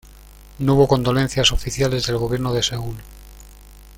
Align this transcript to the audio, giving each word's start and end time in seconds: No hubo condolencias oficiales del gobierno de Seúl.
No 0.57 0.73
hubo 0.73 0.87
condolencias 0.87 1.51
oficiales 1.51 2.07
del 2.07 2.17
gobierno 2.17 2.53
de 2.55 2.63
Seúl. 2.63 2.95